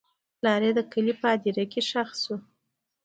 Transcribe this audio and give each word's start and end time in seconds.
پلار 0.37 0.61
یې 0.67 0.71
د 0.77 0.79
کلي 0.91 1.13
په 1.19 1.25
هدیره 1.33 1.65
کې 1.71 1.81
ښخ 1.89 2.09
شو. 2.21 2.35